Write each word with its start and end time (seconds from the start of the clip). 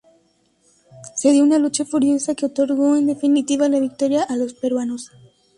Se 1.15 1.31
dio 1.31 1.43
una 1.43 1.59
lucha 1.59 1.85
furiosa 1.85 2.33
que 2.33 2.47
otorgó 2.47 2.95
en 2.95 3.05
definitiva 3.05 3.69
la 3.69 3.79
victoria 3.79 4.23
a 4.23 4.35
los 4.35 4.55
peruanos. 4.55 5.11